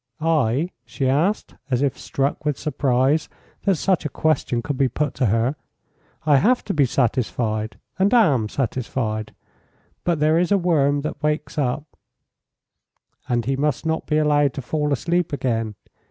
[0.19, 3.29] "I?" she asked, as if struck with surprise
[3.65, 5.55] that such a question could be put to her.
[6.25, 9.35] "I have to be satisfied, and am satisfied.
[10.03, 11.83] But there is a worm that wakes up"
[13.29, 15.75] "And he must not be allowed to fall asleep again.